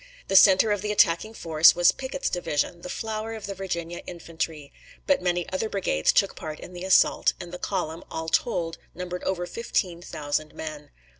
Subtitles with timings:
[0.29, 4.73] The center of the attacking force was Pickett's division, the flower of the Virginia infantry;
[5.05, 9.23] but many other brigades took part in the assault, and the column, all told, numbered
[9.25, 10.89] over fifteen thousand men.